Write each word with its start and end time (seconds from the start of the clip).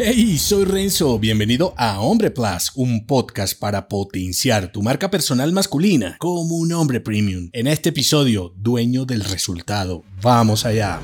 Hey, 0.00 0.38
soy 0.38 0.64
Renzo, 0.64 1.18
bienvenido 1.18 1.74
a 1.76 2.00
Hombre 2.00 2.30
Plus, 2.30 2.70
un 2.76 3.04
podcast 3.04 3.58
para 3.58 3.88
potenciar 3.88 4.70
tu 4.70 4.80
marca 4.80 5.10
personal 5.10 5.52
masculina 5.52 6.14
como 6.20 6.54
un 6.54 6.72
hombre 6.72 7.00
premium. 7.00 7.50
En 7.52 7.66
este 7.66 7.88
episodio, 7.88 8.54
dueño 8.56 9.06
del 9.06 9.24
resultado. 9.24 10.04
Vamos 10.22 10.64
allá. 10.64 11.00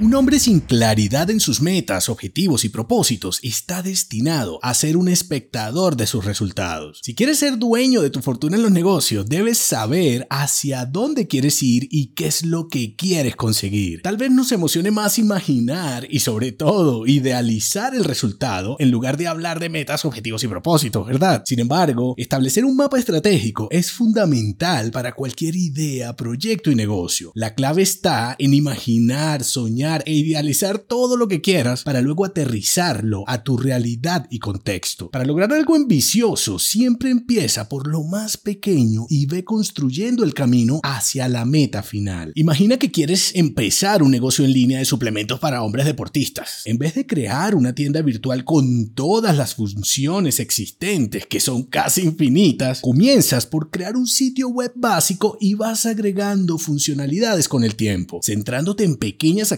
Un 0.00 0.14
hombre 0.14 0.38
sin 0.38 0.60
claridad 0.60 1.28
en 1.28 1.40
sus 1.40 1.60
metas, 1.60 2.08
objetivos 2.08 2.64
y 2.64 2.68
propósitos 2.68 3.40
está 3.42 3.82
destinado 3.82 4.60
a 4.62 4.72
ser 4.72 4.96
un 4.96 5.08
espectador 5.08 5.96
de 5.96 6.06
sus 6.06 6.24
resultados. 6.24 7.00
Si 7.02 7.16
quieres 7.16 7.40
ser 7.40 7.58
dueño 7.58 8.00
de 8.00 8.10
tu 8.10 8.22
fortuna 8.22 8.56
en 8.56 8.62
los 8.62 8.70
negocios, 8.70 9.28
debes 9.28 9.58
saber 9.58 10.24
hacia 10.30 10.86
dónde 10.86 11.26
quieres 11.26 11.64
ir 11.64 11.88
y 11.90 12.14
qué 12.14 12.28
es 12.28 12.44
lo 12.44 12.68
que 12.68 12.94
quieres 12.94 13.34
conseguir. 13.34 14.00
Tal 14.02 14.16
vez 14.16 14.30
nos 14.30 14.52
emocione 14.52 14.92
más 14.92 15.18
imaginar 15.18 16.06
y 16.08 16.20
sobre 16.20 16.52
todo 16.52 17.04
idealizar 17.04 17.92
el 17.96 18.04
resultado 18.04 18.76
en 18.78 18.92
lugar 18.92 19.16
de 19.16 19.26
hablar 19.26 19.58
de 19.58 19.68
metas, 19.68 20.04
objetivos 20.04 20.44
y 20.44 20.48
propósitos, 20.48 21.08
¿verdad? 21.08 21.42
Sin 21.44 21.58
embargo, 21.58 22.14
establecer 22.16 22.64
un 22.64 22.76
mapa 22.76 23.00
estratégico 23.00 23.66
es 23.72 23.90
fundamental 23.90 24.92
para 24.92 25.16
cualquier 25.16 25.56
idea, 25.56 26.14
proyecto 26.14 26.70
y 26.70 26.76
negocio. 26.76 27.32
La 27.34 27.56
clave 27.56 27.82
está 27.82 28.36
en 28.38 28.54
imaginar, 28.54 29.42
soñar, 29.42 29.87
e 29.96 30.12
idealizar 30.12 30.78
todo 30.78 31.16
lo 31.16 31.28
que 31.28 31.40
quieras 31.40 31.82
para 31.82 32.00
luego 32.00 32.24
aterrizarlo 32.24 33.24
a 33.26 33.42
tu 33.42 33.56
realidad 33.56 34.26
y 34.30 34.38
contexto. 34.38 35.10
Para 35.10 35.24
lograr 35.24 35.52
algo 35.52 35.74
ambicioso, 35.74 36.58
siempre 36.58 37.10
empieza 37.10 37.68
por 37.68 37.86
lo 37.86 38.02
más 38.04 38.36
pequeño 38.36 39.06
y 39.08 39.26
ve 39.26 39.44
construyendo 39.44 40.24
el 40.24 40.34
camino 40.34 40.80
hacia 40.82 41.28
la 41.28 41.44
meta 41.44 41.82
final. 41.82 42.32
Imagina 42.34 42.78
que 42.78 42.90
quieres 42.90 43.32
empezar 43.34 44.02
un 44.02 44.10
negocio 44.10 44.44
en 44.44 44.52
línea 44.52 44.78
de 44.78 44.84
suplementos 44.84 45.40
para 45.40 45.62
hombres 45.62 45.86
deportistas. 45.86 46.62
En 46.64 46.78
vez 46.78 46.94
de 46.94 47.06
crear 47.06 47.54
una 47.54 47.74
tienda 47.74 48.02
virtual 48.02 48.44
con 48.44 48.90
todas 48.94 49.36
las 49.36 49.54
funciones 49.54 50.40
existentes, 50.40 51.26
que 51.26 51.40
son 51.40 51.64
casi 51.64 52.02
infinitas, 52.02 52.80
comienzas 52.80 53.46
por 53.46 53.70
crear 53.70 53.96
un 53.96 54.06
sitio 54.06 54.48
web 54.48 54.72
básico 54.74 55.38
y 55.40 55.54
vas 55.54 55.86
agregando 55.86 56.58
funcionalidades 56.58 57.48
con 57.48 57.64
el 57.64 57.74
tiempo, 57.74 58.20
centrándote 58.22 58.84
en 58.84 58.96
pequeñas 58.96 59.52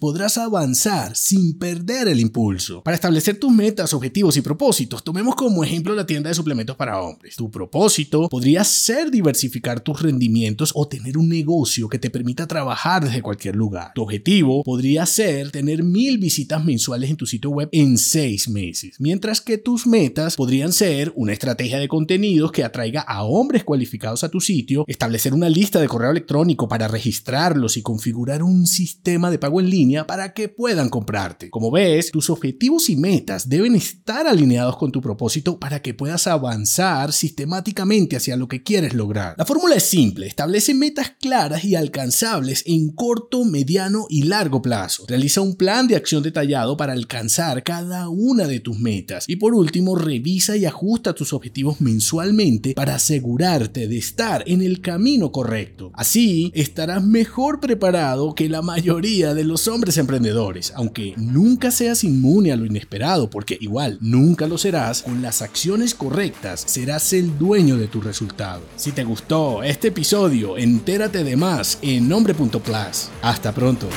podrás 0.00 0.36
avanzar 0.36 1.16
sin 1.16 1.58
perder 1.58 2.06
el 2.06 2.20
impulso. 2.20 2.82
Para 2.82 2.94
establecer 2.94 3.38
tus 3.38 3.50
metas, 3.50 3.94
objetivos 3.94 4.36
y 4.36 4.42
propósitos, 4.42 5.02
tomemos 5.02 5.34
como 5.34 5.64
ejemplo 5.64 5.94
la 5.94 6.04
tienda 6.04 6.28
de 6.28 6.34
suplementos 6.34 6.76
para 6.76 7.00
hombres. 7.00 7.36
Tu 7.36 7.50
propósito 7.50 8.28
podría 8.28 8.64
ser 8.64 9.10
diversificar 9.10 9.80
tus 9.80 10.02
rendimientos 10.02 10.72
o 10.74 10.86
tener 10.88 11.16
un 11.16 11.30
negocio 11.30 11.88
que 11.88 11.98
te 11.98 12.10
permita 12.10 12.46
trabajar 12.46 13.02
desde 13.02 13.22
cualquier 13.22 13.56
lugar. 13.56 13.92
Tu 13.94 14.02
objetivo 14.02 14.62
podría 14.62 15.06
ser 15.06 15.50
tener 15.50 15.82
mil 15.82 16.18
visitas 16.18 16.62
mensuales 16.62 17.08
en 17.08 17.16
tu 17.16 17.24
sitio 17.24 17.48
web 17.48 17.70
en 17.72 17.96
seis 17.96 18.50
meses, 18.50 18.96
mientras 18.98 19.40
que 19.40 19.56
tus 19.56 19.86
metas 19.86 20.36
podrían 20.36 20.74
ser 20.74 21.14
una 21.16 21.32
estrategia 21.32 21.78
de 21.78 21.88
contenidos 21.88 22.52
que 22.52 22.62
atraiga 22.62 23.00
a 23.00 23.24
hombres 23.24 23.64
cualificados 23.64 24.22
a 24.22 24.28
tu 24.28 24.40
sitio, 24.42 24.84
establecer 24.86 25.32
una 25.32 25.48
lista 25.48 25.80
de 25.80 25.88
correo 25.88 26.10
electrónico 26.10 26.68
para 26.68 26.88
registrarlos 26.88 27.78
y 27.78 27.82
configurar 27.82 28.42
un 28.42 28.66
sistema 28.66 29.30
de 29.30 29.38
pago 29.38 29.61
línea 29.68 30.06
para 30.06 30.32
que 30.32 30.48
puedan 30.48 30.88
comprarte. 30.88 31.50
Como 31.50 31.70
ves, 31.70 32.10
tus 32.10 32.30
objetivos 32.30 32.90
y 32.90 32.96
metas 32.96 33.48
deben 33.48 33.74
estar 33.74 34.26
alineados 34.26 34.76
con 34.76 34.92
tu 34.92 35.00
propósito 35.00 35.58
para 35.58 35.80
que 35.80 35.94
puedas 35.94 36.26
avanzar 36.26 37.12
sistemáticamente 37.12 38.16
hacia 38.16 38.36
lo 38.36 38.48
que 38.48 38.62
quieres 38.62 38.94
lograr. 38.94 39.34
La 39.38 39.44
fórmula 39.44 39.76
es 39.76 39.84
simple, 39.84 40.26
establece 40.26 40.74
metas 40.74 41.12
claras 41.20 41.64
y 41.64 41.74
alcanzables 41.74 42.64
en 42.66 42.90
corto, 42.90 43.44
mediano 43.44 44.06
y 44.08 44.22
largo 44.22 44.62
plazo. 44.62 45.04
Realiza 45.06 45.40
un 45.40 45.56
plan 45.56 45.86
de 45.86 45.96
acción 45.96 46.22
detallado 46.22 46.76
para 46.76 46.92
alcanzar 46.92 47.62
cada 47.62 48.08
una 48.08 48.46
de 48.46 48.60
tus 48.60 48.78
metas. 48.78 49.28
Y 49.28 49.36
por 49.36 49.54
último, 49.54 49.96
revisa 49.96 50.56
y 50.56 50.64
ajusta 50.64 51.14
tus 51.14 51.32
objetivos 51.32 51.80
mensualmente 51.80 52.74
para 52.74 52.96
asegurarte 52.96 53.88
de 53.88 53.98
estar 53.98 54.42
en 54.46 54.62
el 54.62 54.80
camino 54.80 55.32
correcto. 55.32 55.90
Así 55.94 56.50
estarás 56.54 57.04
mejor 57.04 57.60
preparado 57.60 58.34
que 58.34 58.48
la 58.48 58.62
mayoría 58.62 59.34
de 59.34 59.44
los 59.44 59.51
los 59.52 59.68
hombres 59.68 59.98
emprendedores, 59.98 60.72
aunque 60.74 61.12
nunca 61.18 61.70
seas 61.70 62.04
inmune 62.04 62.52
a 62.52 62.56
lo 62.56 62.64
inesperado, 62.64 63.28
porque 63.28 63.58
igual 63.60 63.98
nunca 64.00 64.46
lo 64.46 64.56
serás, 64.56 65.02
con 65.02 65.20
las 65.20 65.42
acciones 65.42 65.94
correctas 65.94 66.64
serás 66.66 67.12
el 67.12 67.38
dueño 67.38 67.76
de 67.76 67.86
tu 67.86 68.00
resultado. 68.00 68.62
Si 68.76 68.92
te 68.92 69.04
gustó 69.04 69.62
este 69.62 69.88
episodio, 69.88 70.56
entérate 70.56 71.22
de 71.22 71.36
más 71.36 71.78
en 71.82 72.08
nombre.plus. 72.08 73.10
Hasta 73.20 73.52
pronto. 73.52 73.88